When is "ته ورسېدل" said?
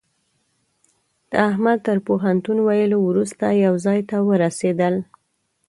4.09-4.95